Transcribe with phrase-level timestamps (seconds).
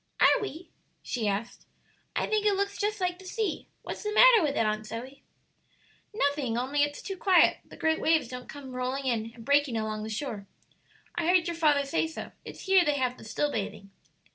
[0.19, 0.71] "Are we?"
[1.03, 1.67] she asked,
[2.15, 5.21] "I think it looks just like the sea; what's the matter with it, Aunt Zoe?"
[6.11, 10.01] "Nothing, only it's too quiet; the great waves don't come rolling in and breaking along
[10.01, 10.47] the shore.
[11.13, 13.91] I heard your father say so; it's here they have the still bathing."